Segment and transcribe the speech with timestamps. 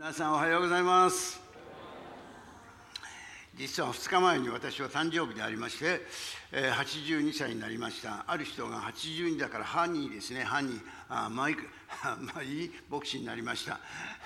[0.00, 1.38] 皆さんおはようございます。
[3.54, 6.00] 実は2日前に私は誕生日でありまして、
[6.50, 8.24] 82歳になりました。
[8.26, 10.42] ある人が82だからハニーですね。
[10.42, 10.80] ハニー。
[11.10, 11.64] あマイク
[12.22, 13.78] まあいい牧師になりました。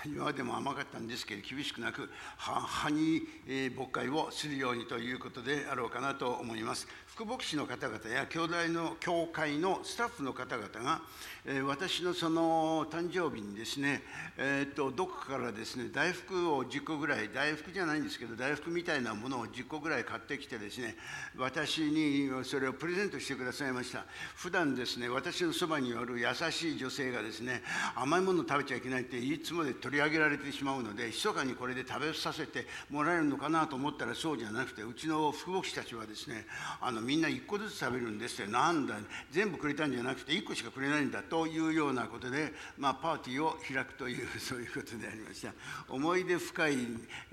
[0.07, 6.87] 今までも甘かったんですけど厳しくなくハニ、ー牧会をするようにということであろうかなと思います。
[7.15, 11.01] 副牧師の方々や兄弟の教会のスタッフの方々が、
[11.47, 14.03] えー私のその誕生日にですね、
[14.37, 20.97] えーっとどこかからですね大福を10個ぐらい大福じゃないんですけど大福みたいなものを10個ぐらい買ってきてですね
[21.39, 24.07] 私にそれをプレゼントしてくださいました。
[24.35, 27.63] 普段ですね私のそばにおる優しい女性がですね
[27.95, 36.47] 甘いもの食べちゃいけないっていつもで取り上げられてしまうので密かにこれで食べさせてもらえるのかなと思ったらそうじゃなくてうちの副牧師たちはですね
[36.81, 38.51] あのみんな1個ずつ食べるんですって。
[38.51, 38.97] なんだ
[39.31, 45.53] 全部くれたんじゃなくて1個しかくれないんだというようなことで、まあ、パーティーを開くというそういうことでありました。
[45.89, 46.77] 思い出深い、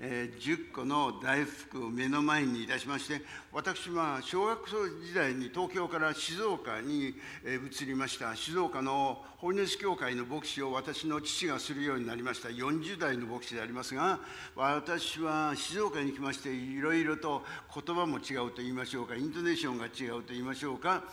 [0.00, 3.22] えー10個の大福を目の前にいたしまして
[3.54, 4.68] 私は小学校
[5.04, 7.14] 時代に東京から静岡に
[7.70, 8.34] 移りました。
[8.34, 12.48] 静岡のホリネス教会の牧師を私の父がするようになりました。
[12.48, 14.20] 40代の牧師でありますが
[14.56, 17.42] 私は静岡に来ましていろいろと
[17.74, 21.04] 言葉も違うと言いましょうかイントネーションが違うと言いましょうか、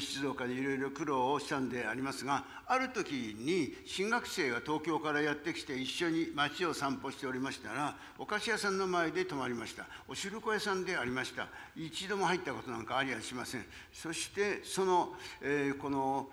[0.00, 9.86] 静岡でいろいろ苦労をしたんでありますがある時に新学生が東京からやってきて一緒に街を散歩しておりましたらお菓子屋さんの前で泊まりました。
[10.08, 11.46] お汁粉屋さんでありました。
[11.86, 13.64] 一度も入ったことなんかありはしません。
[13.92, 16.28] そしてその、えーこの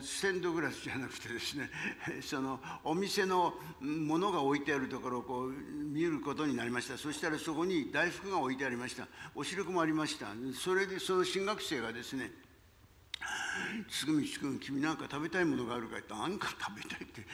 [0.00, 1.68] ステンドグラスじゃなくてですね
[2.22, 6.96] そのお店のものが置いてあるところをこう見ることになりました。
[6.96, 9.08] そしたらそこに大福が置いてありました。
[9.34, 10.28] お汁粉もありました。
[10.54, 12.32] それでその新学生がですね
[13.88, 17.26] つぐみちくん君なんか食べたいものがあるかいってなんか食べたいって。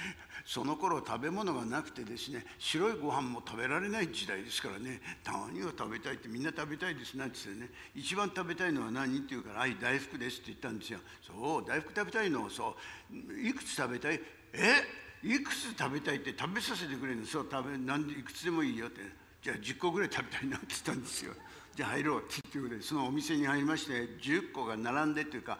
[0.44, 11.00] その頃食べ物がなくてですね白いご飯も食べられない時代ですからね何を食べたいってみんな食べたいですなんて言ってね一番食べたいのは何って言うから「はい大福です」って言ったんですよ。
[11.26, 12.76] そう大福食べたいのそ
[13.10, 14.20] ういくつ食べたい？
[14.52, 15.02] え？
[15.24, 17.26] いくつ食べたいって食べさせてくれるの？
[17.26, 19.00] そう食べなんでいくつでもいいよって。
[19.42, 21.32] じゃあ10個ぐらい食べたいなって言ったんですよ。
[21.74, 25.58] じゃあ入ろうって言ってくれそのお店に入りまして10個が並んでというか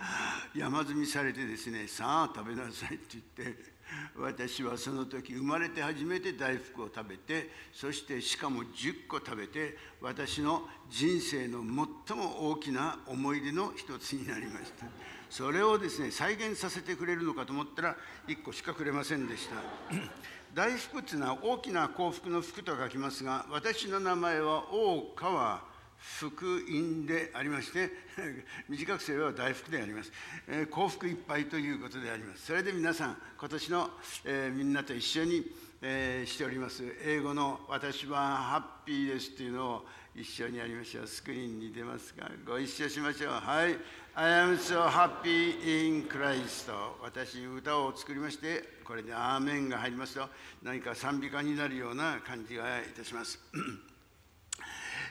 [0.54, 3.71] 山積みされてですねさあ食べなさいって言って
[4.16, 11.60] 私はその時生まれて初めて大福を食べてそしてしかも10個食べて私の人生の
[12.06, 14.86] 最も大きな思い出の一つになりました。
[15.30, 17.96] それをですね再現させてくれるのかと思ったら
[18.28, 19.56] 1個しかくれませんでした。
[20.54, 25.71] 大福っていうのは大きな幸福の福と書きますが私の名前は大川
[26.20, 27.90] 福音でありまして
[28.68, 30.12] 短くすれば大福であります、
[30.48, 32.46] えー幸福いっぱいということであります。
[32.46, 33.90] それで皆さん今年の、
[34.24, 36.82] えーみんなと一緒に、えーしております。
[37.02, 41.06] 英語の「私はハッピーです」っていうのを一緒にやりましょう。
[41.06, 43.32] スクリーンに出ますがご一緒しましょう。
[43.32, 43.78] はい。
[44.14, 46.70] I am so happy in Christ
[47.00, 50.28] 私歌を作りましてこれで「アーメン」が入りますと
[50.62, 53.38] 何か賛美歌になるような感じがいたします。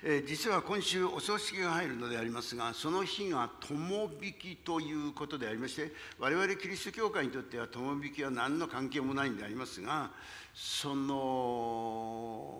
[0.03, 10.09] えー実は今週お葬式が入るのでありますがその日が友引きということでありまして我々キリスト教会にとっては友引きは何の関係もないんでありますが
[10.55, 12.55] その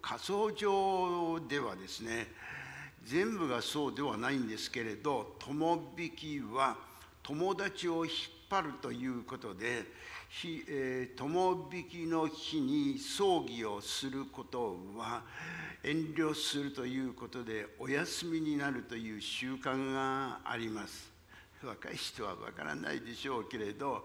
[0.00, 2.28] 火葬場ではですね
[3.04, 6.76] 全部がそうではないんですけれど友引きは
[7.24, 8.14] 友達を引っ
[8.50, 9.84] 張るということで、
[10.40, 15.22] ひえー友引きの日に葬儀をすることは
[15.84, 21.08] 遠慮するということでお休みになるという習慣があります
[21.62, 24.02] 若い人はわからないでしょうけれど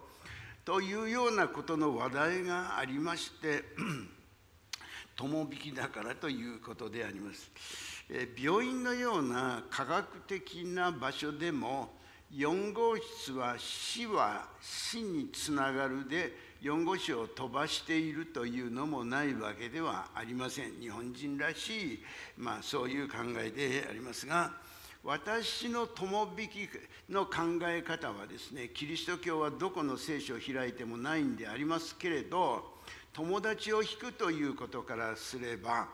[0.63, 3.63] というようなことの話題がありまして
[5.17, 7.51] 友引きだからということであります。
[8.37, 11.98] 病院のような科学的な場所でも
[12.35, 16.31] 4号室は死は死につながるで
[16.61, 20.79] 4号室を飛ばしているというのもないわけではありません。
[20.79, 21.99] 日本人らしい、
[22.37, 24.51] まあ、そういう考えでありますが
[25.03, 26.69] 私の友引き
[27.09, 32.77] の考え方はですねキリスト教はどこの聖書を開いてもないんでありますけれど
[33.13, 35.87] 友達を引くということからすれば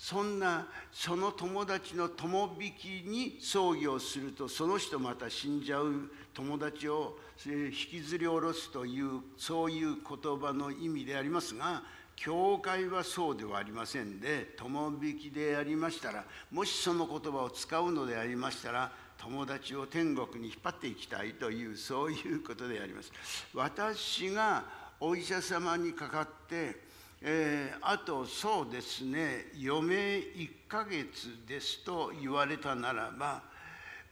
[0.00, 11.82] そんなその友達の友引きに葬儀をするとその人また死んじゃう友達を引きずり下ろすというそういう言葉の意味でありますが
[12.16, 23.12] 教会はそうではありませんで友引きでありましたらもしその言葉を使うのでありましたら友達を天国に引っ張っていきたいというそういうことであります。
[23.52, 24.64] 私が
[24.98, 26.88] お医者様にかかって
[27.22, 33.42] えー、あとそうですね余命1ヶ月ですと言われたならば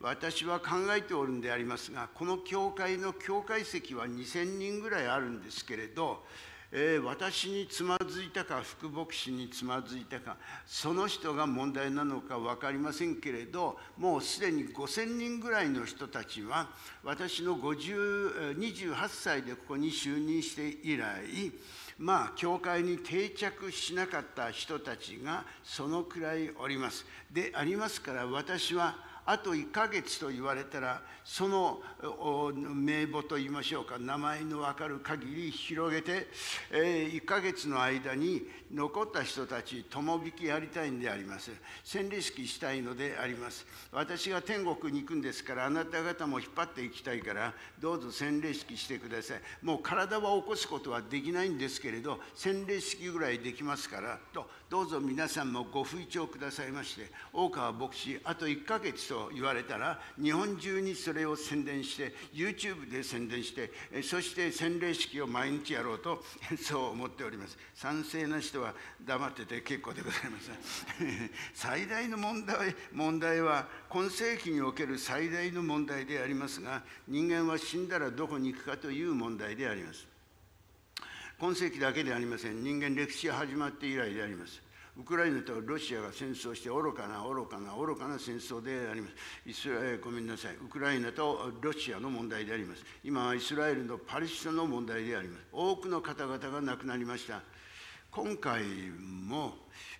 [0.00, 0.66] 私は考
[0.96, 6.22] えておるんでありますがこの教会の教会席は2000人ぐらいあるんですけれど
[6.70, 16.68] えー、私につまずいたか副牧師につまずいたかその人が問題なのか分かりませんけれどもうすでに5000人ぐらいの人たちは
[17.02, 21.24] 私の28歳でここに就任して以来
[21.98, 27.04] まあ教会に定着しなかった人たちがそのくらいおります。
[27.30, 28.96] でありますから私は
[29.30, 31.82] あと1ヶ月と言われたらその
[32.56, 36.26] 名簿といいましょうか名前の分かる限り広げて、
[36.72, 41.50] え1ヶ月の間に残った人たち友引きやりたいんであります。
[41.84, 43.66] 洗礼式したいのであります。
[43.92, 49.40] 私が天国に行くんですからあなた方も引っ張っていきたいからどうぞ洗礼式してください。
[49.62, 63.70] もう体は起こすことはできないんですけれど洗礼式ぐらいできますからとどうぞ皆さんもご吹聴くださいまして大川牧師あと1ヶ月とと言われたら日本中にそれを宣伝して YouTube で宣伝して
[64.02, 66.22] そして洗礼式を毎日やろうと
[66.62, 67.58] そう思っております。
[67.74, 68.74] 賛成な人は
[69.04, 70.50] 黙ってて結構でございます。
[71.54, 80.06] 最大の問題問題は今世紀における最大の問題でありますが人間は死んだらどこに行くかという問題であります。
[81.38, 82.62] 今世紀だけでありません。
[82.62, 84.67] 人間歴史始まって以来であります。
[84.98, 89.14] ウクライナとロシアが戦争して愚かな愚かな愚かな戦争であります。
[89.46, 90.56] イスラエルごめんなさい。
[90.56, 92.82] ウクライナとロシアの問題であります。
[93.04, 95.44] 今はイスラエルのパレスチナの問題であります。
[95.52, 97.42] 多くの方々が亡くなりました。
[98.10, 98.64] 今回
[99.00, 99.54] も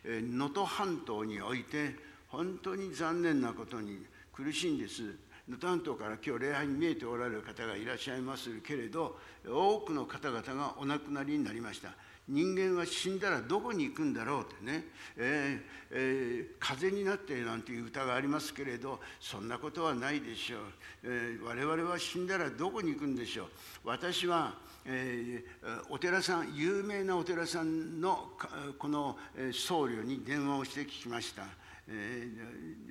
[0.05, 1.95] 能登半島において
[2.27, 5.03] 本当に残念なことに苦しいんです。
[5.49, 9.17] 能登半島から今日礼拝に見えておられる方がいらっしゃいますけれど
[9.47, 11.95] 多くの方々がお亡くなりになりました。
[12.29, 14.85] 人間は死んだらどこに行くんだろうってね、
[15.17, 20.61] えーえー、風になってなんていう歌がありますけれどそんなことはないでしょう、
[21.05, 23.49] えー、我々は死んだらどこに行くんでしょう。
[23.85, 24.55] 私は、
[24.85, 28.31] えー、お寺さん有名なお寺さんの
[28.79, 29.17] この
[29.53, 31.45] 僧侶に電話をして聞きました。
[31.91, 32.29] え、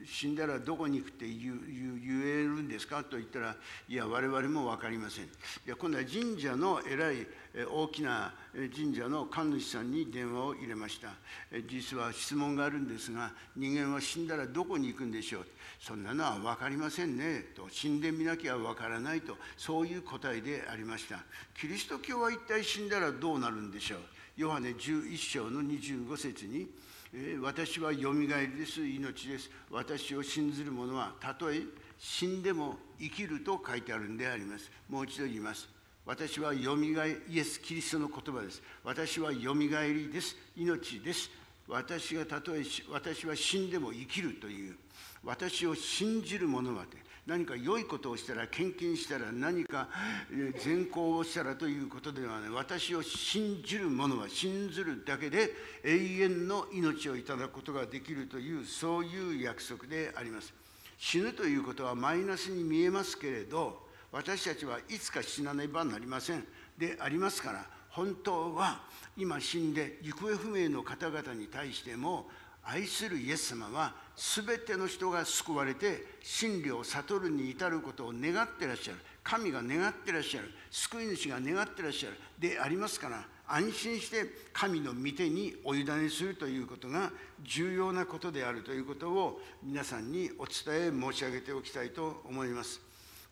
[0.06, 1.54] 死んだらどこに行くって言
[2.24, 3.56] えるんですかと言ったら
[3.88, 5.26] いや我々も分かりません。
[5.26, 5.28] い
[5.66, 7.28] や今度は神社の偉い
[7.70, 8.34] 大きな
[8.76, 11.10] 神社の神主さんに電話を入れました。
[11.70, 15.46] 実は質問があるんですが人間は死んだらどこに行くんでしょう。
[15.80, 17.46] そんなのは分かりませんね。
[17.56, 21.24] と死んでみなきゃ分からないとそういう答えでありました。
[21.60, 24.00] キリスト教は一体死んだらどうなるんでしょう。
[24.38, 26.68] ヨハネ11章の25節に
[27.42, 29.50] 「私はよみがえりです、命です。
[29.72, 31.62] 私を信ずる者は、たとえ
[31.98, 34.70] 死んでも生きると書いてあるんであります。
[34.90, 35.70] もう一度言います。
[36.06, 38.62] 私はよみがえイエス・キリストの言葉です。
[38.84, 40.36] 私はよみがえりです。
[40.56, 41.30] 命です。
[41.68, 44.78] 私がたとえ私は死んでも生きるという、
[45.24, 46.98] 私を信じる者はて、
[47.28, 49.90] 何か良いことをしたら献金したら何か
[50.64, 52.50] 善行をしたらということではない。
[52.50, 55.52] 私を信じる者は信ずるだけで
[55.84, 60.54] 永遠の命をいただくことができるというそういう約束であります。
[60.98, 66.48] 死ぬということはマイナスに見えますけれど私たちはいつか死なねばなりません。
[66.78, 68.84] でありますから本当は
[69.18, 72.30] 今死んで行方不明の方々に対しても
[72.70, 78.98] 愛するイエス様は全ての人が救われて真理を悟るに至ることを願ってらっしゃる。
[79.24, 80.52] 神が願ってらっしゃる。
[80.70, 82.18] 救い主が願ってらっしゃる。
[82.38, 92.87] でありますから安心して神の御手にお委ねするということが重要なことであるということを皆さんにお伝え申し上げておきたいと思います。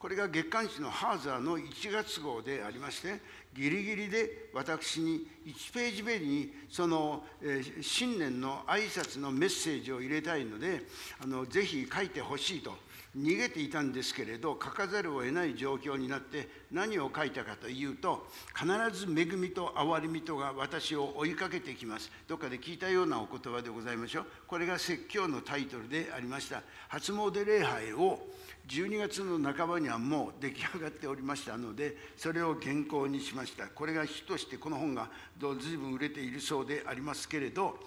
[0.06, 3.20] これが月刊誌のハーザーの1月号でありまして
[3.56, 10.84] ギリギリで私に1ページ目にその、え、新年の挨拶のメッセージを入れたいので
[11.20, 12.76] あのぜひ書いてほしいと
[13.18, 22.12] 逃げていたんですけれど書かざるを得ない状況になって何を書いたかというと必ず恵みと憐れみとが私を追いかけてきます。
[22.28, 24.26] どっかで聞いたようなお言葉でございましょう。
[24.46, 26.62] これが説教のタイトルでありました。
[26.90, 28.20] 初詣礼拝を
[28.68, 33.68] 12月の半ばにはもう出来上がっておりましたのでそれを原稿にしました。
[33.68, 37.78] これが火としてこの本が随分売れているそうでありますけれど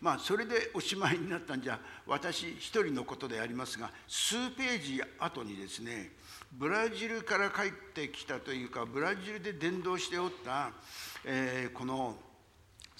[0.00, 6.12] まあそれでおしまいになったんじゃ私一人のことでありますが数ページ後にですね
[6.52, 10.70] ブラジルから帰ってきたというかブラジルで伝道しておった、
[11.24, 12.16] えー、この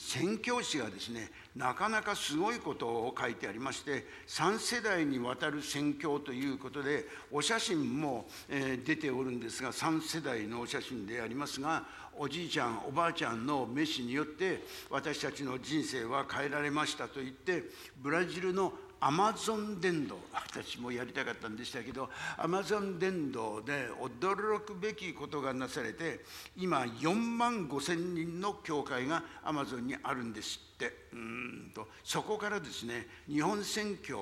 [0.01, 11.83] 宣教師がですねなかなかすごいことを書いてありまして3世代にわたる宣教ということでお写真も、え出ておるんですが3世代のお写真でありますが
[12.17, 17.65] おじいちゃんおばあちゃんの飯によって私たちの人生は変えられましたと言って
[18.01, 26.21] ブラジルのアマゾン伝道私もやりたかったんでしたけどアマゾン伝道で驚くべきことがなされて
[26.57, 31.09] 今4万5千人の教会がアマゾンにあるんですって。
[31.13, 34.17] うんとそこからですね日本選挙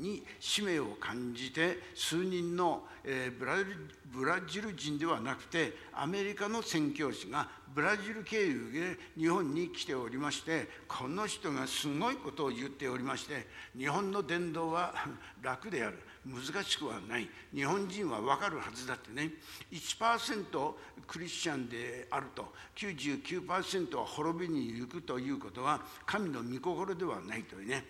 [0.00, 3.56] に使命を感じて数人の、えー、ブラ
[4.12, 14.94] ブラジル人ではなくてアメリカの宣教師がブラジル経由で日本に来ておりましてこの人がすごいことを言っておりまして日本の伝道は
[15.46, 15.98] 楽である。
[16.26, 17.28] 難しくはない。
[17.54, 19.30] 日本人は分かるはずだってね。
[19.70, 20.74] 1%
[21.06, 22.52] クリスチャンであると。
[22.74, 27.84] 99%は滅びに行くということは神の御心ではないというね。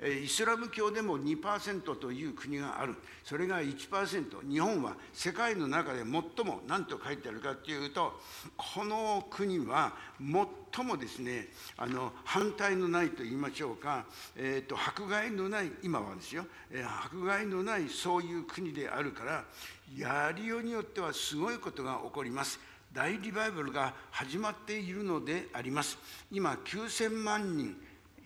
[0.00, 2.96] えイスラム教でも2%という国がある。
[3.22, 6.06] それが1%日本は世界の中で最
[6.44, 8.20] も何と書いてあるかというと
[8.56, 14.04] この国は最ともですねあの反対のないと言いましょうか、
[14.36, 19.44] えーと、迫害のない今はですよ、えー、迫害のないそういう国であるから
[19.96, 22.58] やりようによってはすごいことが起こります。
[22.92, 25.96] 大リバイバルが始まっているのであります。
[26.30, 27.76] 今9000万人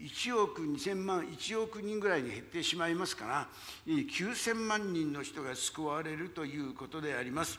[0.00, 3.48] 1億2000万1億人ぐらいに減ってしまいますから
[3.86, 7.58] 9000万人の人が救われるということであります。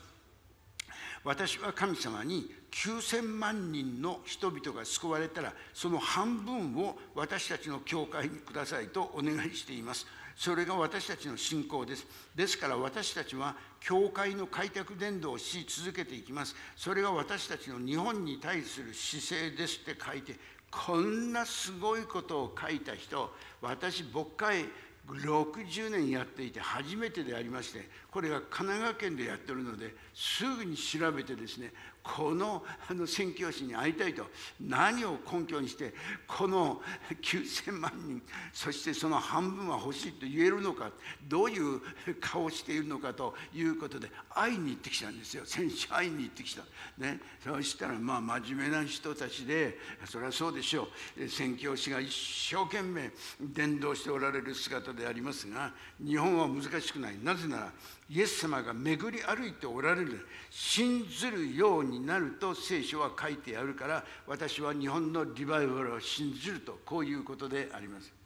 [1.28, 10.08] 私は神様に9000万人の人々が救われたらその半分を私たちの教会にくださいとお願いしています。
[10.38, 12.08] それが私たちの信仰です。
[12.34, 16.56] ですから私たちは教会の開拓伝道をし続けていきます。
[16.78, 20.36] それが私たちの日本に対する姿勢ですって書いて
[20.72, 24.66] こんなすごいことを書いた人私牧会
[25.08, 31.72] 60年やっていて初めてでありましてこれが神奈川県でやってるのですぐに調べてですね
[32.16, 34.26] このあの宣教師に会いたいと
[34.62, 35.94] 何を根拠にして
[36.26, 36.82] この
[37.22, 38.22] 9,000万人
[38.54, 40.92] そしてその半分は欲しいと言えるのか
[41.28, 41.82] どういう
[42.22, 45.44] 顔をしているのかということで会いに行ってきたんですよ。
[45.46, 46.64] 先週会いに行ってきた。
[46.98, 50.88] ね、そしたらまあ真面目な人たちでそれはそうでしょ
[51.18, 51.28] う。
[51.28, 52.10] 宣教師が一
[52.50, 53.12] 生懸命
[53.42, 55.74] 伝道しておられる姿でありますが
[56.04, 57.18] 日本は難しくない。
[57.22, 57.72] なぜなら
[58.10, 68.17] イエス様が巡り歩いておられる信ずるようにになると聖書は書いてあるから私は日本のリバイバルを信じるとこういうことであります。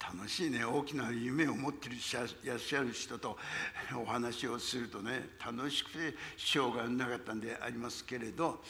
[0.00, 1.90] 楽しいね大きな夢を持ってい
[2.44, 3.36] らっしゃる人と
[4.00, 8.60] お話をするとね楽しくてしょうがなかったんでありますけれど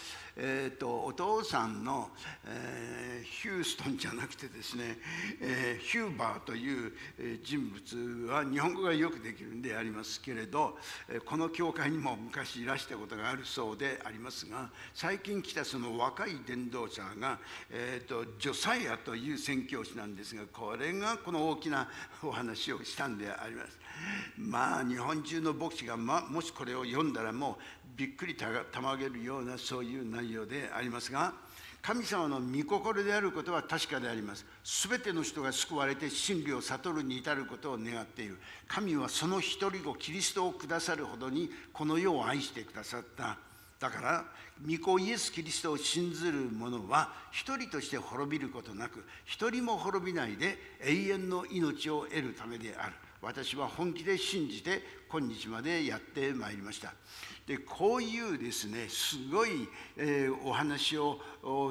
[0.41, 2.11] えーと、お父さんの、
[2.47, 4.97] えー、ヒューストンじゃなくてですね、
[5.41, 6.93] えー、ヒューバーという
[7.43, 10.79] 人物は日本語がよくできるんでありますけれど
[11.27, 17.41] この教会にも昔いらしたことがあるそうでありますが最近来たその若い伝道者が、
[17.73, 21.89] えーと、ジョサイアという宣教師なんですがこれがこの大きな
[22.23, 23.79] お話をしたんであります。
[24.37, 28.49] まあ日本中の牧師が、ま、もしこれを読んだらもうびっくりた
[28.81, 31.35] まげるようなそういう内容でありますが
[31.83, 34.45] 神様の御心であることは確かであります。
[34.89, 38.39] 全ての人が救われて真理を悟るに至ることを願っている。
[38.67, 43.39] 神はその一人子キリストをくださるほどにこの世を愛してくださった。
[43.79, 44.25] だから
[44.67, 52.93] 御子イエス・キリストを信ずる者は一人として滅びることなく一人も滅びないで永遠の命を得るためである。
[53.21, 54.81] 私は本気で信じて
[55.11, 56.95] 今日までやってまいりました。
[57.47, 61.19] でこういうですねすごい、えー、お話を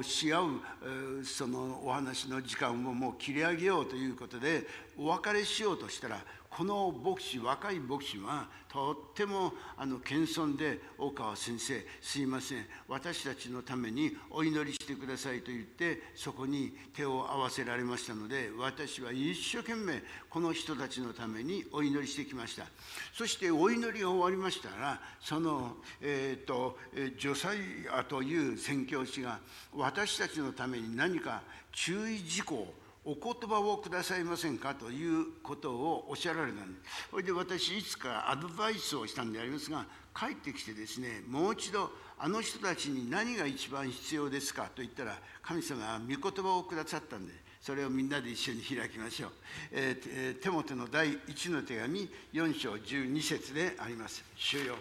[0.02, 0.50] し合う、
[0.82, 4.66] えー、そのお話の時間をもう切り上げようということで
[4.98, 6.18] お別れしようとしたら
[6.50, 12.66] この牧師若い牧師はとってもあの謙遜で大川先生すいません。
[12.88, 22.66] 私たちのためにお祈りしてくださいと言ってそこに手を合わせられましたので私は一生懸命この人たちのためにお祈りしてきました。
[23.14, 26.78] そしてお祈りが終わりましたらその、えーと、
[27.18, 27.58] ジョサイ
[27.92, 29.38] アという宣教師が
[29.74, 32.72] 私たちのために何か注意事項
[33.08, 37.08] お言葉をくださいませんかということをおっしゃられたんです。
[37.10, 49.30] それで私いつかアドバイスをしたんでありますが帰ってきてですねもう一度あの人たちに何が一番必要ですかと言ったら神様は御言葉をくださったんでそれをみんなで一緒に開きましょう。
[49.72, 54.22] えー、テモテの第1の手紙4章12節であります。
[54.36, 54.76] 主よ。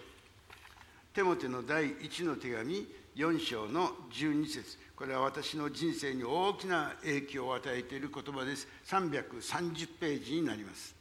[1.14, 8.68] テモテの第1の手紙4章の12節これは私の人生に大きな影響を与えている言葉です。
[8.88, 10.96] 330ページになります。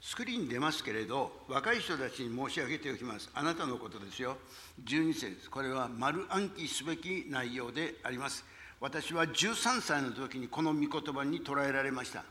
[0.00, 3.28] スクリーンに出ますけれど、若い人たちに申し上げておきます。
[3.34, 4.36] あなたのことですよ。
[4.84, 8.44] 12節これは丸暗記すべき内容であります。
[8.80, 12.24] 私は13歳の時にこの御言葉に捉えられました。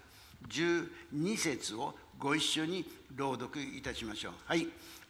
[0.47, 4.33] 12節をご一緒に朗読いたしましょう。
[4.45, 4.67] はい。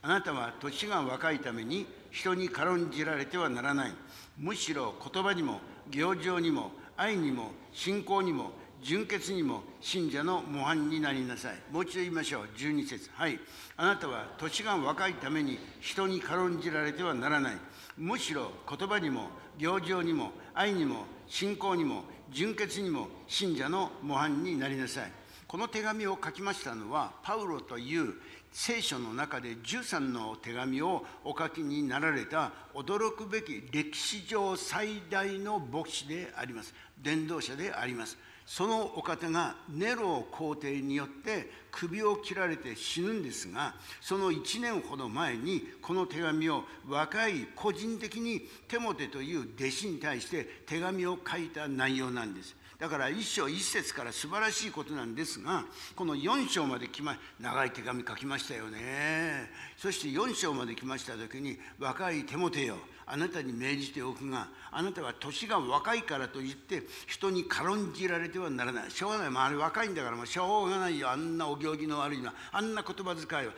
[0.07, 3.91] あなたは年が若いために人に軽んじられてはならない。
[4.39, 5.59] むしろ言葉にも、
[5.89, 11.55] 行情にも、愛にも、信仰にも、純潔にも信者の模範になりなさい。
[11.73, 12.47] もう一度言いましょう。
[12.55, 13.37] 12節はい。
[13.75, 17.57] あなたは年が若いために人に軽んじられてはならない。
[17.97, 25.11] むしろ言葉にも、行情にも、愛にも、信仰にも、純潔にも信者の模範になりなさい。
[25.47, 28.15] この手紙を書きましたのは、パウロという
[28.51, 36.73] 聖書の中で13の手紙をお書きになられた驚くべき歴史上最大の牧師であります。
[37.01, 38.17] 伝道者であります。
[38.45, 48.39] そのお方がネロ皇帝によって首を切られて死ぬんですがその1年ほど前にこの手紙を若い個人的に
[48.69, 55.65] テモテという弟子に対して手紙を書いた内容なんですだから一章一節から素晴らしいことなんですが
[55.95, 59.49] この4章まで来ま長い手紙書きましたよね。
[59.77, 68.91] そして4章まで来ました時に若いテモテよあなたに命じておくがあなたは年が若いからといって人に軽んじられてはならない。
[68.91, 71.09] しょうがない、まあ、あれ若いんだからもうしょうがないよ。
[71.09, 73.53] あんなお行儀の悪いのはあんな言葉遣いは。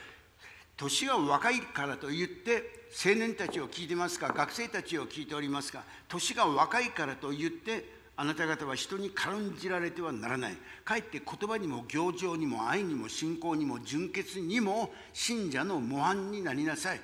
[0.77, 5.83] 年が若いからと言って青年たちを聞いてますか学生たちを聞いておりますか。
[6.07, 10.57] 年が若いからと言ってあなた方は人に軽んじられてはならない。
[10.83, 16.99] かえって言葉にも行情にも愛にも信仰にも純潔にも信者の模範になりなさい。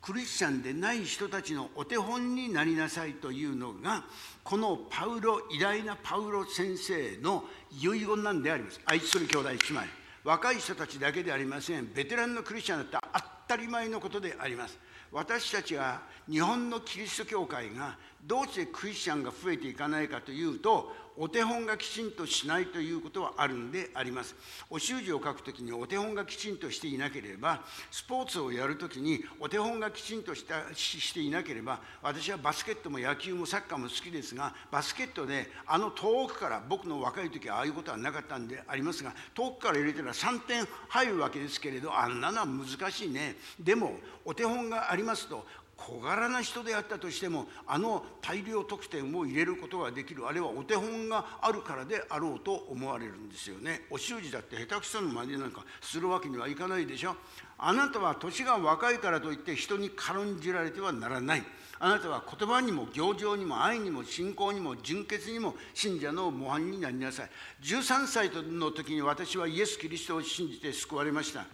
[0.00, 4.04] クリスチャンでない人たちのお手本になりなさいというのが
[4.44, 7.42] このパウロ偉大なパウロ先生の
[7.72, 8.80] 遺言なんであります。
[8.84, 9.80] 愛する兄弟姉妹。
[10.22, 11.92] 若い人たちだけでありません。
[11.92, 14.78] ベテランのクリスチャンだったら当たり前のことであります。
[15.14, 24.34] 私たちは日本のキリスト教会がどうしてクリスチャンが増えていかないかというとお手本がきちんとしないということはあるんであります。
[24.68, 43.36] お習字を書くときにお手本がきちんとしていなければ、スポーツをやるときにお手本がきちんとしたしていなければ、私はバスケットも野球もサッカーも好きですが、バスケットであの遠くから僕の若い時はああいうことはなかったんでありますが、遠くから入れたら3点入るわけですけれど、あんなのは難しいね。
[43.60, 45.46] でも、お手本がありますと、
[45.86, 50.26] 小柄な人であったとしてもあの大量得点を入れることができる。
[50.26, 53.82] あれはお手本があるからであろうと思われるんですよね。
[53.90, 57.16] お習字だって下手くその真似なんかするわけにはいかないでしょ。
[57.58, 61.42] あなたは年が若いからといって人に軽んじられてはならない。
[61.78, 67.30] あなたは言葉にも行情にも愛にも信仰にも純潔にも信者の模範になりなさい。
[67.62, 71.44] 13歳の時に私はイエス・キリストを信じて救われました。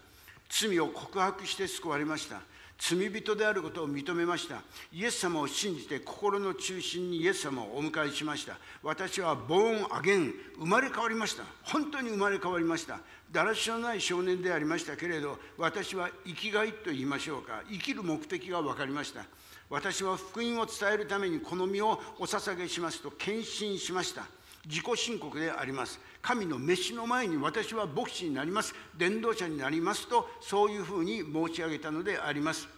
[0.49, 2.41] 罪を告白して救われました。
[2.81, 4.63] 罪人であることを認めました。
[4.91, 8.57] イエス様を信じて心の中心にイエス様をお迎えしました。
[8.83, 11.45] 私はボーンアゲン生まれ変わりました。
[11.63, 13.01] 本当に生まれ変わりました。
[13.31, 17.63] だらしのない少年でありましたけれど私は生きがいと言いましょうか。
[17.71, 19.27] 生きる目的が分かりました。
[19.69, 24.25] 私は福音を伝えるためにこの身をお捧げしますと献身しました。
[24.67, 25.99] 自己申告であります。
[26.21, 28.75] 神の飯の前に私は牧師になります。
[28.97, 32.69] 伝道者になりますとそういうふうに申し上げたのであります。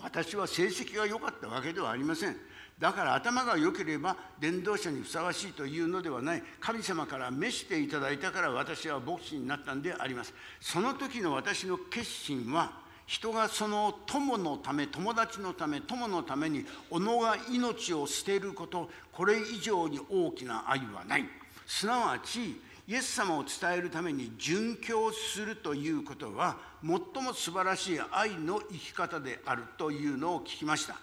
[0.00, 2.36] 私は成績が良かったわけではありません。
[2.78, 6.42] だから頭が良ければ伝道者にふさわしいというのではない。
[6.60, 10.34] 神様から召していただいたから私は牧師になったんであります。
[10.60, 12.81] その時の私の決心は
[13.12, 21.26] 人がその友のため友達のため友のために己が命を捨てることこれ以上に大きな愛はない。
[21.66, 30.96] すなわちイエス様を伝えるために殉教するということは最も素晴らしい愛の生き方であるというのを聞きました。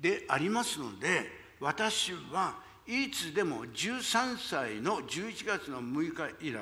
[0.00, 6.60] でありますので私はいつでも13歳の11月の6日以来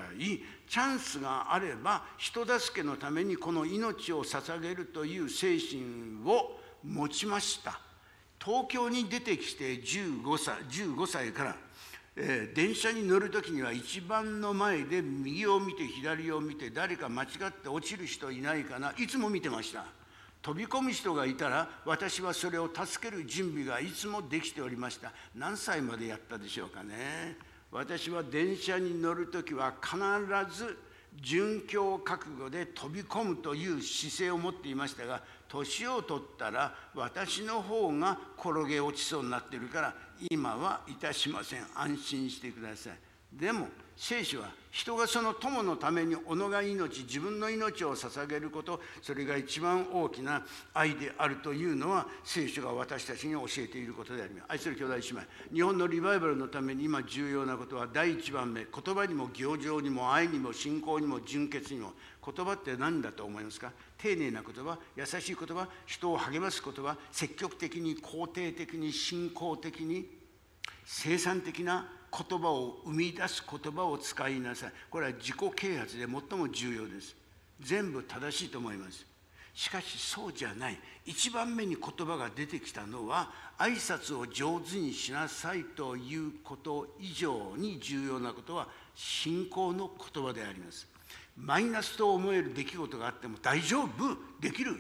[0.73, 7.79] チャンスがあれば人助けのためにこの命を捧げるという精神を持ちました。
[8.43, 11.57] 東京に出てきて15歳 ,15 歳から
[12.17, 19.85] えー、電車に乗る時には一番の前で右を見て左を見て誰か間違って落ちる人いないかないつも見てました。
[20.41, 25.13] 飛び込む人がいたら私はそれを助ける準備がいつもできておりました。
[25.35, 27.52] 何歳までやったでしょうかね。
[27.73, 29.97] 私は電車に乗る時は必
[30.57, 30.79] ず
[31.23, 39.95] 殉教覚悟で飛び込むという姿勢を持っていましたが年を取ったら私の方が転げ落ちそうになってるから
[40.31, 41.67] 今はいたしません。
[41.75, 42.93] 安心してください。
[43.33, 43.69] でも
[44.05, 54.47] 聖書は人がその友のために己が命自分の命を捧げることそれが一番大きな愛であるというのは聖書が私たちに教えていることであります。
[54.49, 55.21] 愛する兄弟姉妹
[55.55, 61.93] 日本のリバイバルのために今重要なことは第一番目言葉にも行情にも愛にも信仰にも純潔にも
[62.27, 63.71] 言葉って何だと思いますか？
[63.99, 70.09] 丁寧な言葉優しい言葉人を励ます言葉積極的に肯定的に信仰的に
[70.85, 74.73] 生産的な言葉を生み出す言葉を使いなさい。
[74.91, 77.17] これは自己啓発で最も重要です。
[77.61, 79.07] 全部正しいと思います。
[79.55, 80.79] しかしそうじゃない。
[81.05, 90.87] 一番目に言葉が出てきたのは挨拶を上手にしなさいということ以上に重要なことは信仰の言葉であります。
[91.37, 93.89] マイナスと思える出来事があっても大丈夫？
[94.41, 94.77] できる。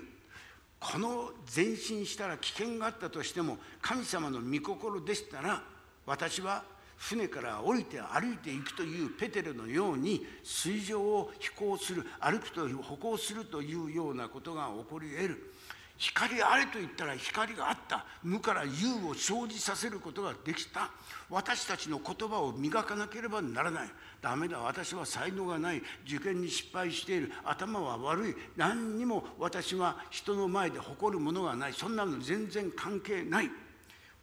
[0.80, 5.62] この前進したら危険があったとしても神様の御心でしたら
[6.04, 6.64] 私は
[7.02, 15.52] 船から降りて歩いていくというペテルのように水上を飛行する歩くと歩行するというようなことが起こり得る。
[15.98, 18.06] 光あれと言ったら光があった。
[18.22, 20.90] 無から有を生じさせることができた。
[21.28, 23.88] 私たちの言葉を磨かなければならない。
[24.20, 25.82] ダメだ私は才能がない。
[26.06, 27.32] 受験に失敗している。
[27.44, 28.36] 頭は悪い。
[28.56, 31.72] 何にも私は人の前で誇るものがない。
[31.72, 33.50] そんなの全然関係ない。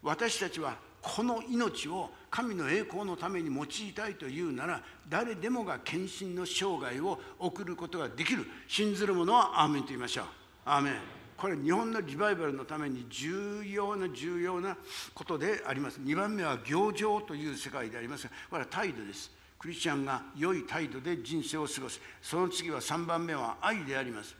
[0.02, 8.46] 私たちはこの命を神の栄光のために用いたいというなら誰でもが献身の生涯を送ることができる。
[8.68, 10.26] 信ずる者はアーメンと言いましょう。
[10.66, 10.94] アーメン
[11.38, 14.76] これ日本のリバイバルのために重要な重要な
[15.14, 16.00] ことであります。
[16.02, 19.32] 2番目は行情という世界でありますがこれは態度です。
[19.58, 22.02] クリスチャンが良い態度で人生を過ごす。
[22.22, 24.36] その次は3番目は愛であります。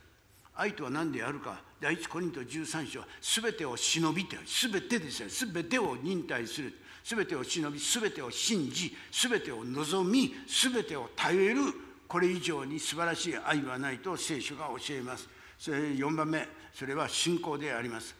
[0.60, 3.00] 愛とは何であるか第一コリント13章
[3.42, 5.28] 全てを忍びて全てですよ。
[5.52, 6.74] 全てを忍耐する。
[7.02, 11.62] 全てを忍び全てを信じ全てを望み全てを耐える。
[12.06, 15.26] これ以上に素晴らしい愛はないと聖書が教えます。
[15.58, 16.46] それ4番目。
[16.74, 18.14] それは信仰であります。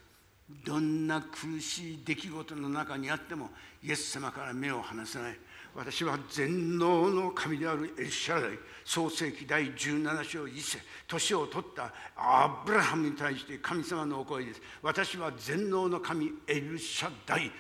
[0.64, 3.50] どんな苦しい出来事の中にあっても
[3.83, 5.38] イエス様から目を離さない。
[5.74, 14.61] 私は全能の神であるエルシャライ創世紀第17章1節年を取ったアブラハムに対して神様のお声です。
[14.83, 17.50] 私は全能の神エルシャダイ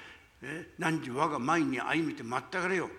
[0.78, 2.90] 何時我が前に歩みて全くれよ。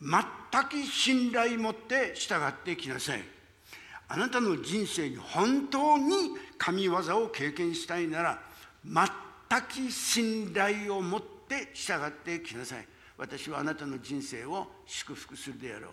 [0.00, 0.22] 全
[0.64, 3.22] く信頼持って従ってきなさい。
[4.08, 6.12] あなたの人生に本当に
[6.56, 8.42] 神業を経験したいなら
[8.84, 12.86] 全く信頼を持って従ってきなさい。
[13.16, 15.90] 私はあなたの人生を祝福するであろう。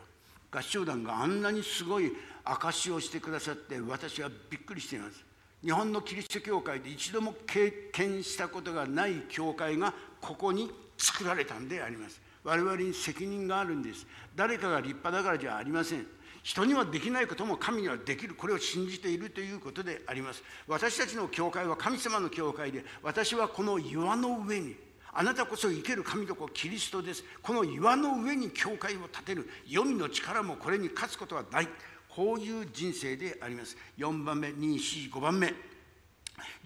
[0.51, 2.12] 合唱団があんなにすごい
[2.43, 5.23] 証しをしてくださって私はびっくりしています。
[5.63, 12.19] 日本のキリスト教会で一度も経験したことがない教会がここに作られたんであります。
[12.43, 14.05] 我々に責任があるんです。
[14.36, 16.07] 誰かが立派だからじゃありません。
[16.43, 18.34] 人にはできないことも神にはできる。
[18.34, 20.43] これを信じているということであります。
[20.67, 24.75] 私たちの教会は神様の教会で私はこの岩の上に
[25.13, 27.24] あなたこそ生ける神と子キリストです。
[27.41, 29.50] この岩の上に教会を建てる。
[29.67, 31.67] 黄泉の力もこれに勝つことはない。
[32.10, 33.78] こういう人生であります。
[33.97, 34.76] 4番目2
[35.10, 35.54] 4 5番目。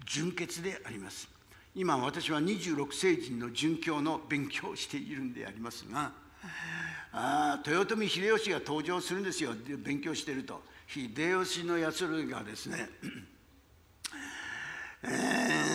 [0.04, 1.28] 純潔であります。
[1.74, 6.10] 今私は26世人の殉教の勉強をしているんでありますが
[7.12, 9.52] あ豊臣秀吉が登場するんですよ。
[9.84, 10.62] 勉強してると。
[10.86, 12.88] 秀吉のやつがですね
[15.02, 15.65] えー、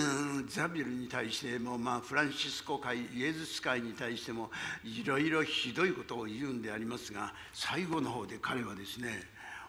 [0.51, 4.51] ザビエルに対しても、まあ、フランシスコ会イエズス会に対しても
[4.83, 9.21] いろいろひどいことを言うんでありますが最後の方で彼はですね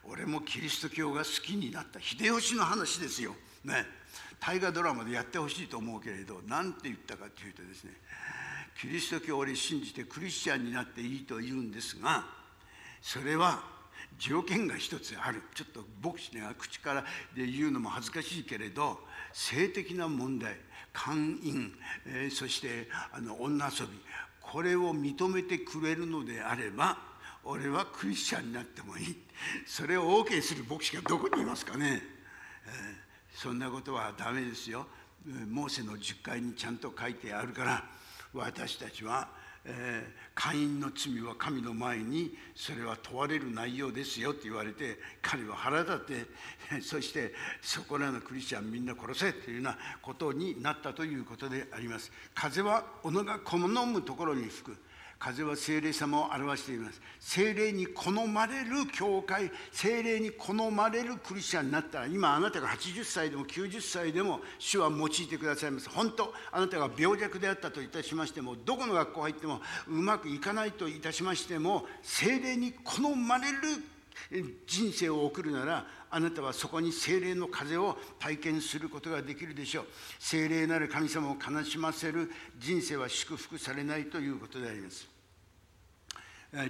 [0.05, 3.37] 俺もキリスト教が好きになった秀吉の話ですよ。
[3.65, 3.87] ね。
[4.41, 7.93] 大河ドラマでやってほしいと思うけれど何て言ったかというとですね
[8.77, 12.27] キリスト教を俺信じてクリスチャンになっていいと言うんですが
[13.01, 13.63] それは
[14.19, 15.43] 条件が一つある。
[15.55, 17.05] ちょっと牧師が口から
[17.37, 18.99] で言うのも恥ずかしいけれど
[19.33, 20.57] 性的な問題。
[20.93, 21.73] 姦淫、
[22.07, 23.93] えー、そしてあの女遊び
[24.41, 26.99] これを認めてくれるのであれば
[27.45, 29.17] 俺はクリスチャンになってもいい。
[29.67, 32.03] それを OK する牧師がどこにいますかね、
[32.67, 34.87] えー、そんなことはダメですよ。
[35.49, 37.85] モーセの10回にちゃんと書いてあるから
[38.35, 39.29] 私たちは
[40.35, 46.27] 会員の罪は神の前にそれは問われる内容ですよと言われて彼は腹立って
[46.83, 52.11] そしてそこらのクリスチャンみんな殺せというようなことになったということであります。
[52.35, 54.77] 風は己が好むところに吹く。
[55.23, 57.01] 風は聖霊様を表しています。
[57.21, 62.01] 聖霊に好まれる教会聖霊に好まれるクリスチャンになった。
[62.01, 65.89] ら今あなたが80歳でも90歳でも主は用いてくださいます。
[65.89, 73.59] 本当あなたが病弱であったといたしましてもどこの学校入ってもうまくいかないといたしましても聖霊に好まれる
[74.67, 79.85] 人生を送るならあなたはそこに精霊の風を体験することができるでしょう。
[80.19, 85.12] 精霊なる神様を悲しませる人生は祝福されないということであります。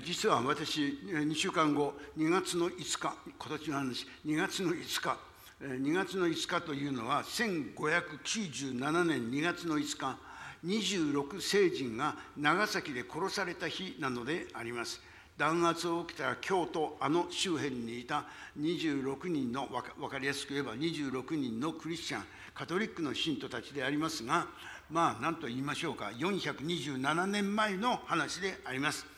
[0.05, 5.18] 実は私2週間後2月の5日今年の話2月の5日
[5.61, 10.16] 2月の5日というのは1597年2月の5日
[10.64, 15.01] 26聖人が長崎で殺された日なのであります。
[15.37, 18.27] 弾圧を受けた京都あの周辺にいた
[18.61, 19.66] 26人の
[19.99, 24.47] 分かりやすく言えば26人のクリスチャンカトリックの信徒たちでありますが
[24.90, 29.12] まあ何と言いましょうか427年前の話であります。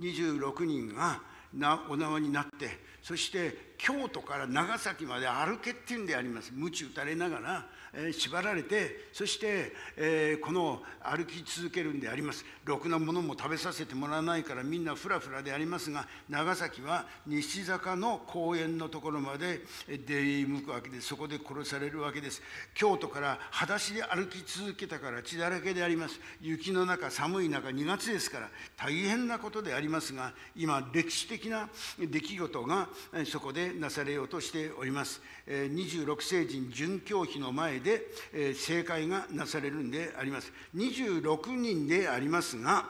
[0.00, 1.20] 26人が
[1.88, 6.50] お縄になってそして京都から長崎まで歩けっていうんであります。
[6.54, 7.66] 鞭打たれながら
[7.96, 12.44] え縛られてそして、えこの歩き続けるんであります。
[12.64, 19.60] ろくなものも食べさせてもらわないからみんなふらふらでありますが長崎は西坂の公園のところまで
[20.06, 22.42] 出向くわけですそこで殺されるわけです。
[22.74, 26.18] 京都から裸足で歩き続けたから血だらけであります。
[26.40, 31.68] 雪の中寒い中2月ですから大変なことでありますが今歴史的な
[31.98, 32.88] 出来事が
[33.26, 35.20] そこでなされようとしております。
[35.46, 38.06] 26世人殉教碑の前で
[38.54, 40.52] 正解がなされるんであります。
[40.74, 42.86] 26人でありますが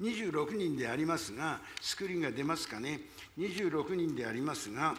[0.00, 3.00] 26人でありますがスクリーンが出ますかね。
[3.38, 4.94] 26人でありますが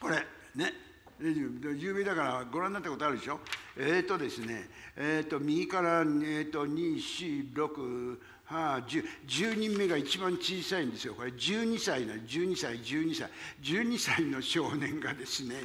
[0.00, 0.16] これ
[0.54, 0.72] ね
[1.20, 3.40] 有名だからご覧になったことあるでしょ？
[3.78, 8.82] えっ、ー、とですねえっ、ー、と右から、えーと、と246はあ、
[9.26, 11.14] 10, 人目が一番小さいんですよ。
[11.14, 13.28] これ12歳の12歳12歳。
[13.62, 15.56] 12歳の少年がですね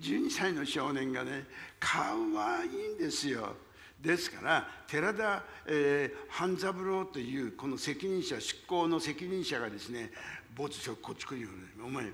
[0.00, 1.44] 12歳の少年がね
[1.80, 3.56] かわいいんですよ。
[4.00, 10.10] ですから寺田、えー、半三郎というこの責任者執行の責任者がですね
[10.54, 12.04] ぼつこっち来るよ、ね、お前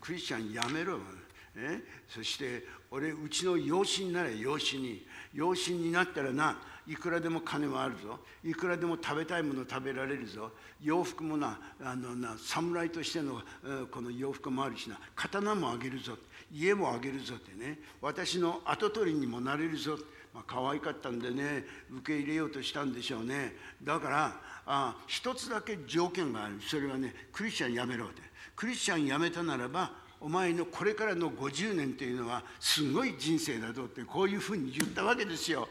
[0.00, 0.98] クリスチャンやめろ。
[1.56, 5.04] えそして俺うちの養子になれ養子に。
[5.34, 8.18] 養子になったらないくらでも金もあるぞ。
[8.44, 10.50] いくらでも食べたいもの食べられるぞ。
[10.82, 13.40] 洋服もなあのな侍としての
[13.90, 14.98] この洋服もあるしな。
[15.14, 16.16] 刀もあげるぞ。
[16.52, 17.78] 家もあげるぞってね。
[18.00, 19.98] 私の跡取りにもなれるぞ。
[20.34, 21.64] まあ可愛かったんでね
[21.98, 23.56] 受け入れようとしたんでしょうね。
[23.82, 26.60] だからあ一つだけ条件がある。
[26.60, 28.22] それはねクリスチャンやめろって。
[28.56, 35.68] クリスチャンやめたならばお前のこれからの50年というのはすごい人生だぞってこういうふうに言ったわけですよ。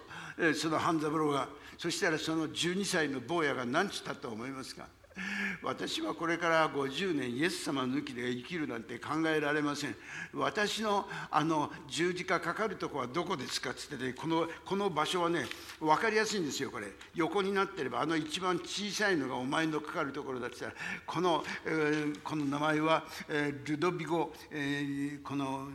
[0.55, 4.87] その半三郎がそしたらその12歳の坊やが何つったと思いますか？
[5.63, 9.95] 私はこれから50年イエス様抜きで生きるなんて考えられません。
[10.33, 13.71] 私のあの十字架かかるとこはどこですか？
[13.71, 15.45] っつってねこのこの場所はね
[15.79, 16.91] 分かりやすいんですよこれ。
[17.15, 25.69] 横になってればあの一番小さいのがお前のかかるところだって言ったらこの、えー、この名前は、えー、ルドビゴ、えー、この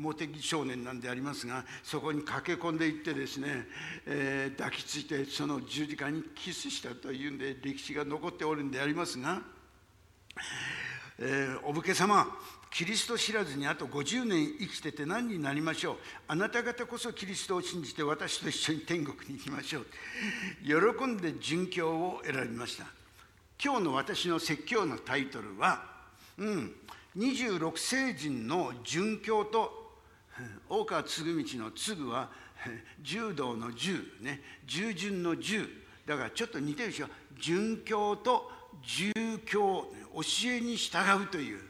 [0.00, 3.66] 茂木少年なんでありますがそこに駆け込んでいってですね、
[4.06, 9.42] え、抱きついてその十字架にキスしたというんで歴史が残っておるんでありますが、
[11.18, 12.26] えー、お武家様
[12.70, 15.96] キリスト知らずにあと50年生きてて何になりましょう。
[16.28, 19.86] あなた方こそキリストを信じて私と一緒に天国に行きましょう。
[20.62, 22.86] 喜んで殉教を選びました。
[23.62, 25.84] 今日の私の説教のタイトルは、
[26.38, 26.72] うん、
[27.18, 29.90] 26世人の殉教と
[30.68, 32.30] 大川嗣道の継は
[33.02, 35.68] 柔道の柔ね従順の従
[36.06, 37.08] だからちょっと似てるでしょ。
[37.38, 39.12] 殉教と住
[39.46, 41.60] 教教えに従うという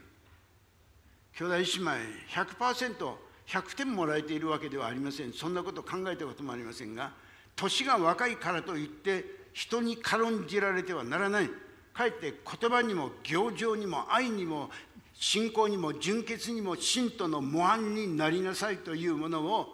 [1.37, 1.91] 兄弟姉妹
[2.29, 5.33] 100%100 点もらえているわけではありません。
[5.33, 7.11] そんなこと考えたこともありませんが
[7.55, 11.49] 年が若いからといって人に軽んじられてはならない。
[11.93, 14.69] かえって言葉にも行情にも愛にも
[15.13, 19.67] 信仰にも純潔にも信徒の模範になりなさいというものを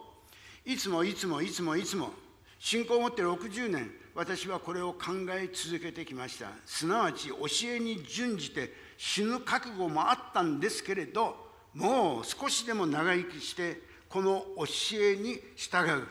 [0.66, 2.12] いつもいつもいつもいつも
[2.60, 6.48] 信仰を持って60年私はこれを考え続けてきました。
[6.66, 11.36] すなわち教えに準じて死ぬ覚悟もあったんですけれど
[11.76, 14.66] もう少しでも長生きしてこの教
[15.00, 16.08] えに従う。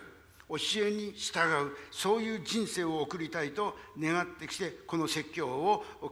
[0.48, 1.76] 教えに従う。
[1.90, 6.11] そういう人生を送りたいと願ってきてこの説教を考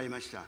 [0.00, 0.44] えました。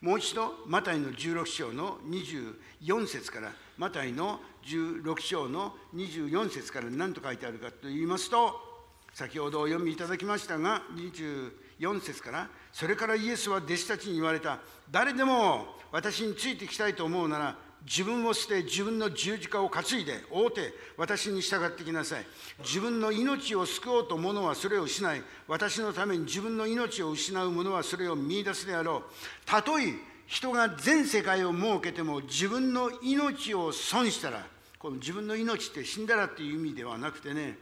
[0.00, 8.69] もう一度マタイの16章の24節からマタイの16章の24節から何と書いてあるかと言いますと
[9.14, 14.58] 先ほどお読みいただきましたが24節からそれからイエスは弟子たちに言われた。
[14.90, 22.26] 誰でも私についてきたいと思うなら自分を捨て自分の十字架を担いで追うて私に従ってきなさい。
[22.60, 25.22] 自分の命を救おうと者はそれを失い。
[25.48, 29.10] 私のために自分の命を失う者はそれを見いだすであろう。
[29.46, 29.94] たとえ
[30.26, 34.46] 人が全世界を設けても自分の命を損したら
[34.78, 37.58] この自分の命って死んだらっていう意味ではなくてね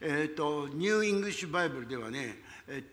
[0.00, 2.36] えーと、 New English Bible ではね、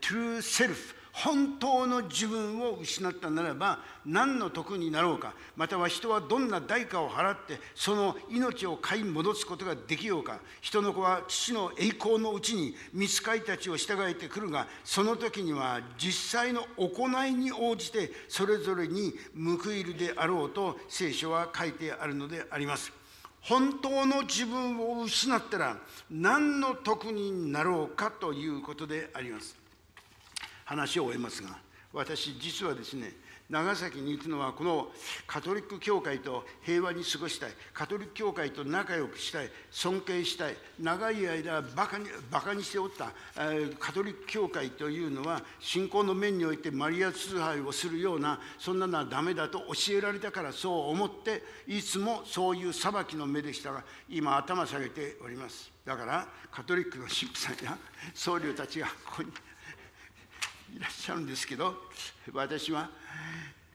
[0.01, 23.04] true self 本当の自分を失ったならば何の得になろうかまたは人はどんな代価を払ってその命を買い戻すことができようか人の子は父の栄光のうちに御使いたちを従えてくるがその時には実際の行いに応じてそれぞれに報いるであろうと聖書は書いてあるのであります。
[23.47, 25.77] 本当の自分を失ったら
[26.09, 29.55] 何の得になろうかということであります。
[30.65, 31.49] 話を終えますが
[31.93, 33.13] 私実はですね
[33.49, 34.87] 長崎に行くのはこの
[35.27, 43.11] カトリック教会と平和に過ごしたいカトリック教会と仲良くしたい尊敬したい長い間バカにバカにしておった
[43.79, 55.71] カトリック教会というのは信仰の面においてマリア崇拝をするようなそんなのはダメだと教えられたからそう思っていつもそういう裁きの目でしたが今頭下げております。
[55.85, 57.77] だからカトリックの神父さんや
[58.15, 59.29] 僧侶たちがここに
[60.75, 61.75] いらっしゃるんですけど
[62.33, 62.89] 私は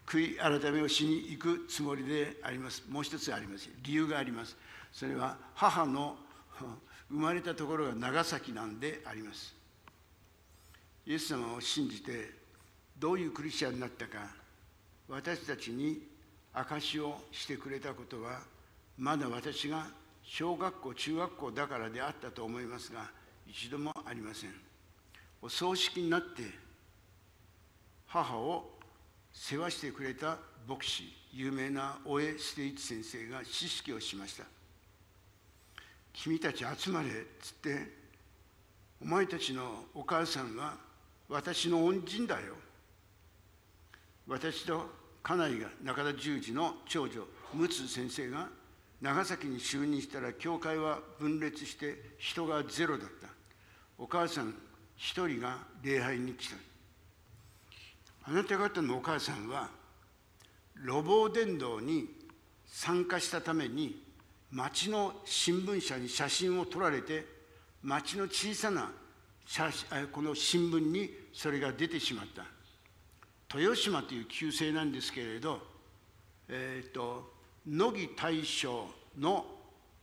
[0.07, 2.83] 悔い改めをしに行くつもりであります。
[2.89, 3.69] もう一つあります。
[3.83, 4.57] 理由があります。
[4.93, 6.17] それは母の
[7.09, 9.55] 生まれたところが長崎なんであります。
[11.07, 12.33] イエス様を信じて
[12.99, 14.31] どういうクリスチャンになったか
[15.09, 16.07] 私たちに
[16.53, 18.41] 証しをしてくれたことは
[18.99, 19.87] まだ私が
[20.23, 23.11] 小学校中学校だからであったと思いますが
[23.47, 24.55] 一度もありません。
[25.43, 26.43] お葬式になって
[28.07, 28.80] 母を
[29.33, 30.39] 世話してくれた
[30.69, 34.45] 牧師有名な大江ステイチ先生が知識をしました。
[36.13, 38.01] 君たち集まれっつって
[39.01, 40.77] お前たちのお母さんは
[41.29, 42.55] 私の恩人だよ。
[44.27, 44.91] 私と
[45.23, 48.49] 家内が中田十字の長女陸奥先生が
[49.01, 53.29] 長崎に就任したら教会は分裂して人がゼロだった。
[53.99, 54.55] お母さん
[54.97, 56.57] 一人が礼拝に来た。
[58.25, 59.71] あなた方のお母さんは
[60.85, 62.09] 路傍伝道に
[62.67, 64.03] 参加したために
[64.51, 67.25] 町の新聞社に写真を撮られて
[67.83, 68.91] 町の小さな
[69.47, 69.71] 写
[70.13, 72.45] この新聞にそれが出てしまった。
[73.59, 75.59] 豊島という旧姓なんですけれど、
[76.49, 77.33] えーと、
[77.67, 78.87] 乃木大将
[79.19, 79.45] の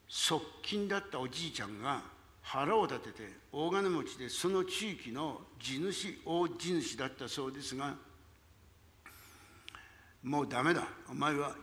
[0.07, 2.01] 側近だったおじいちゃんが
[2.41, 7.95] 腹を立てて大金持ちでその地域の地主大地主だったそうですが
[10.23, 10.87] もうダメだ。
[11.09, 11.55] お前は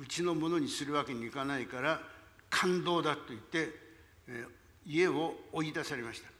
[0.00, 2.00] うちのものにするわけにいかないから
[2.50, 3.70] 感動だと言って、
[4.28, 4.44] え
[4.86, 6.32] 家を追い出されました。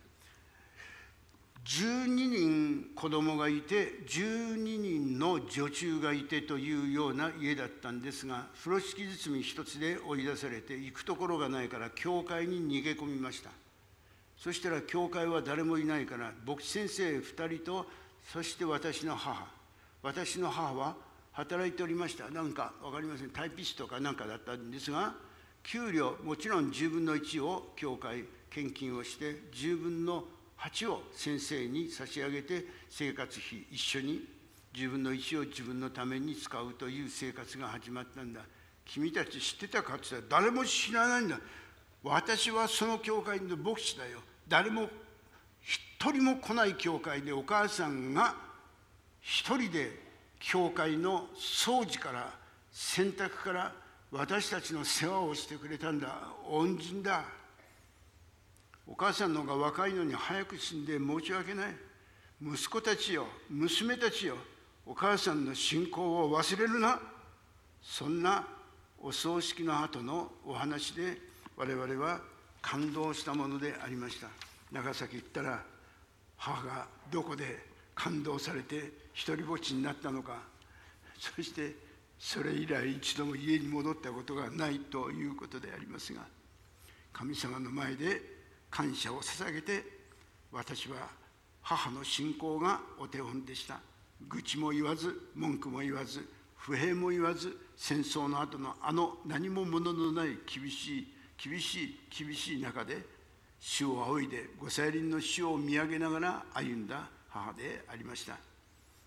[1.64, 13.50] 12人子供がいて12人の女中がいてというような家だったんですが風呂敷包み一つで追い出されて行くところがないから教会に逃げ込みました。
[14.36, 17.86] そしたら教会は誰もいないから牧師先生2人と
[18.32, 19.46] そして私の母。
[20.02, 20.96] 私の母は
[21.32, 22.30] 働いておりました。
[22.30, 23.30] なんか分かりません。
[23.30, 25.14] タイピストかなんかだったんですが
[25.62, 30.24] 給料もちろん10分の1を教会献金をして10分の
[30.58, 34.20] 8を先生に差し上げて生活費一緒に
[34.74, 38.40] 10分の1を自分のために使うという生活が始まったんだ。
[38.84, 41.38] 君たち知ってたかって言ったら誰も知らないんだ。
[42.02, 44.20] 私はその教会の牧師だよ。
[44.48, 44.88] 誰も
[45.60, 45.80] 一
[46.12, 48.34] 人も来ない教会でお母さんが
[49.20, 50.11] 一人で
[50.42, 52.34] 教会の掃除から
[52.72, 53.72] 洗濯から
[54.10, 56.08] 私たちの世話をしてくれたんだ。
[56.50, 57.24] 恩人だ。
[58.86, 61.74] お母さんの方が若いのに早く死んで申し訳ない。
[62.42, 64.36] 息子たちよ娘たちよ
[64.84, 67.00] お母さんの信仰を忘れるな。
[67.80, 68.44] そんな
[69.00, 71.18] お葬式の後のお話で
[71.56, 72.20] 我々は
[72.60, 74.26] 感動したものでありました。
[74.72, 75.62] 長崎行ったら
[76.36, 80.38] 母がどこで感動されて一りぼっちになったのか。
[81.18, 81.76] そして
[82.18, 86.22] それ以来一度も家に戻ったことがないということでありますが
[87.12, 88.20] 神様の前で
[88.70, 89.84] 感謝を捧げて
[90.50, 91.08] 私は
[91.62, 93.80] 母の信仰がお手本でした。
[94.28, 96.26] 愚痴も言わず文句も言わず
[96.56, 101.08] 不平も言わず戦争の後のあの何ももののない厳しい
[101.42, 103.04] 厳しい厳しい中で
[103.58, 108.36] 主を仰いでご再臨の主を見上げながら歩んだ母でありました。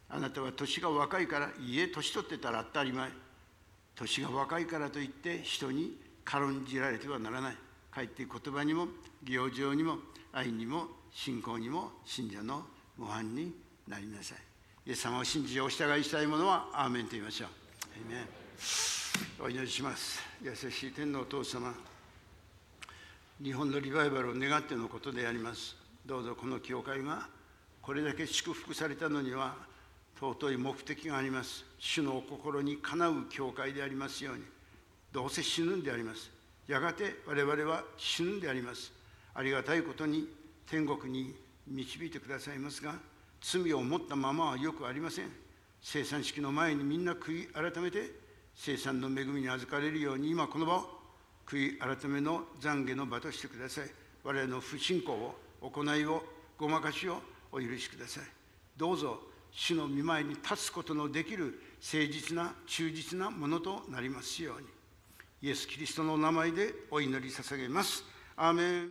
[0.10, 3.10] あなたは年が若いからいいえ年取ってたら当たり前。
[3.96, 7.56] 年が若いからといって人に軽んじられてはならない。
[7.92, 8.88] かえって言葉にも
[9.24, 9.98] 行情にも
[10.34, 12.66] 愛にも信仰にも信者の
[12.98, 13.54] 模範に
[13.88, 14.38] なりなさい。
[14.88, 17.50] イエス様を信じお従いしたい者はアーメンと言いましょう。
[19.40, 20.22] お祈りします。
[20.42, 21.74] 優しい天のお父様
[23.42, 25.76] 日本のリバイバルを願ってのことであります。
[26.06, 27.28] どうぞこの教会が
[27.86, 29.54] これだけ祝福されたのには
[30.20, 31.64] 尊い目的があります。
[31.78, 34.42] 主のお心にかなう教会でありますように
[35.12, 36.32] どうせ死ぬんであります。
[36.68, 38.92] やがて我々は死ぬんであります。
[39.36, 40.28] ありがたいことに
[40.66, 41.36] 天国に
[41.68, 42.96] 導いてくださいますが
[43.40, 45.30] 罪を持ったままはよくありません。
[45.80, 48.10] 生産式の前にみんな悔い改めて
[48.56, 50.90] 生産の恵みに預かれるように今この場を
[51.46, 53.92] 悔い改めの懺悔の場としてください。
[54.24, 56.24] 我々の不信仰を行いを
[56.58, 57.22] ごまかしを
[57.56, 58.24] お許しください。
[58.76, 59.18] どうぞ
[59.50, 64.68] 主の御前に立つことのできる誠実な忠実なものとなりますように。
[65.42, 68.04] イエス・キリストの名前でお祈り捧げます。
[68.36, 68.84] アーメン。